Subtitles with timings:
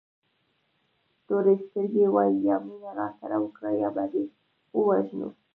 [1.25, 4.23] تورې سترګې وایي یا مینه راسره وکړه یا به دې
[4.77, 5.29] ووژنو.